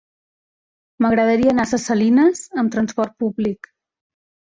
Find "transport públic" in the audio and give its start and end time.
2.77-3.71